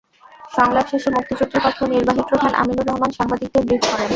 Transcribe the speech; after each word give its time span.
সংলাপ 0.51 0.85
শেষে 0.91 1.09
মুক্তিজোটের 1.09 1.61
পক্ষে 1.65 1.83
নির্বাহী 1.87 2.21
প্রধান 2.29 2.53
আমিনুর 2.61 2.87
রহমান 2.89 3.11
সাংবাদিকদের 3.17 3.63
ব্রিফ 3.67 3.83
করেন। 3.91 4.09